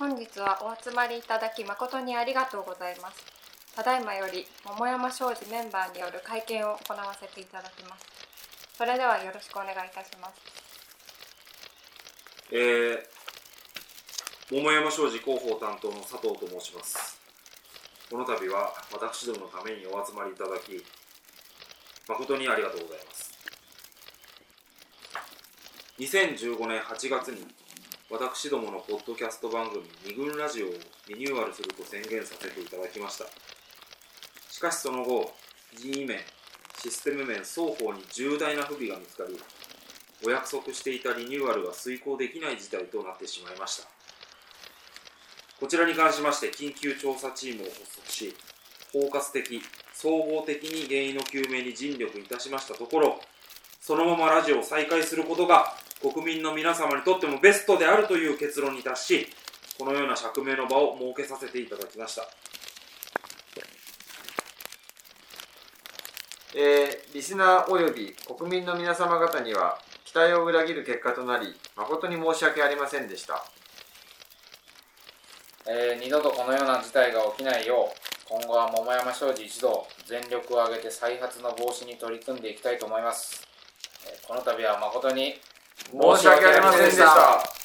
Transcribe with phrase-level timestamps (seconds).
[0.00, 3.22] 本日はお集まりいただき誠にありがとうございます。
[3.76, 8.06] ただいまより桃山商事メンバーによる会見を行わせていただきます。
[8.78, 10.40] それではよろしくお願いいたします。
[12.50, 17.20] えー、桃山商事広報担当の佐藤と申します。
[18.10, 20.82] この度は私どものためにお集まりいただき
[22.08, 23.30] 誠にありがとうございます。
[25.98, 27.46] 2015年8月に
[28.10, 30.72] 私どものポッドキャスト番組「二軍ラジオ」を
[31.06, 33.26] リニューアルすると宣言させていただきました。
[34.50, 35.32] しかしその後
[35.76, 36.18] 人員面
[36.82, 39.40] システム面双方に重大な不備が見つかり
[40.26, 43.88] お約束していたリニューアルが遂行できない事態となってしまいました。
[45.60, 48.36] こちらに関しまして緊急調査チームを発足し
[48.92, 49.62] 包括的
[49.94, 53.20] 総合的に原因の究明に尽力いたしましたところ
[53.80, 59.26] そのままラジオを再開することが国民の皆様にとってもベストであるという結論に達し
[59.78, 62.28] このような釈明の場を設けさせていただきました。
[66.54, 73.44] えーリスナー及び国民の皆様方には期待を裏切る結果となり誠に申し訳ありませんでした。
[75.66, 83.46] えー二度とこのような事態が起きないよう今後は桃山商事一同全力を挙げて再発の防止に取り組んでいきたいと思います、
[84.06, 85.34] えーこの度は誠に
[85.88, 87.59] 申し訳ありませんでした。